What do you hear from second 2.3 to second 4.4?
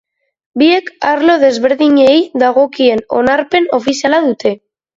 dagokien onarpen ofiziala